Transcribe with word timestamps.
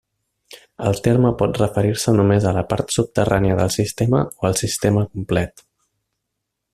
El 0.91 0.95
terme 1.07 1.31
pot 1.41 1.59
referir-se 1.61 2.15
només 2.15 2.47
a 2.49 2.55
la 2.57 2.63
part 2.73 2.95
subterrània 2.97 3.61
del 3.63 3.71
sistema 3.79 4.23
o 4.39 4.51
al 4.53 4.57
sistema 4.65 5.05
complet. 5.15 5.67